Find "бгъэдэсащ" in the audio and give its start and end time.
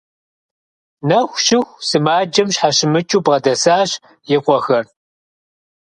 3.25-3.91